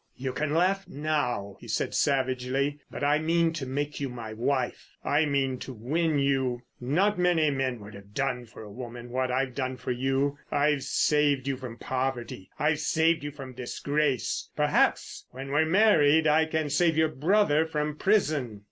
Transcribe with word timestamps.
"You 0.17 0.33
can 0.33 0.51
laugh 0.55 0.87
now," 0.87 1.57
he 1.59 1.67
said 1.67 1.93
savagely. 1.93 2.79
"But 2.89 3.03
I 3.03 3.19
mean 3.19 3.53
to 3.53 3.67
make 3.67 3.99
you 3.99 4.09
my 4.09 4.33
wife. 4.33 4.89
I 5.05 5.25
mean 5.27 5.59
to 5.59 5.73
win 5.73 6.17
you. 6.17 6.63
Not 6.79 7.19
many 7.19 7.51
men 7.51 7.79
would 7.81 7.93
have 7.93 8.15
done 8.15 8.47
for 8.47 8.63
a 8.63 8.71
woman 8.71 9.11
what 9.11 9.29
I've 9.29 9.53
done 9.53 9.77
for 9.77 9.91
you. 9.91 10.39
I've 10.49 10.81
saved 10.81 11.45
you 11.47 11.55
from 11.55 11.77
poverty, 11.77 12.49
I've 12.57 12.79
saved 12.79 13.23
you 13.23 13.29
from 13.29 13.53
disgrace. 13.53 14.49
Perhaps 14.55 15.27
when 15.29 15.49
we're 15.51 15.65
married 15.65 16.25
I 16.25 16.45
can 16.45 16.71
save 16.71 16.97
your 16.97 17.09
brother 17.09 17.67
from 17.67 17.95
prison." 17.95 18.59